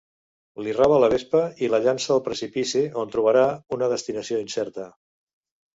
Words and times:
Li 0.67 0.71
roba 0.77 0.97
la 1.03 1.09
Vespa 1.13 1.41
i 1.65 1.69
la 1.75 1.81
llança 1.85 2.11
al 2.17 2.23
precipici, 2.31 2.83
on 3.03 3.15
trobarà 3.19 3.45
una 3.79 3.95
destinació 3.95 4.45
incerta. 4.49 4.93